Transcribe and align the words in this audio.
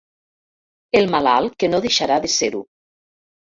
El 1.01 1.05
malalt 1.17 1.53
que 1.61 1.71
no 1.75 1.83
deixarà 1.85 2.19
de 2.27 2.35
ser-ho. 2.39 2.65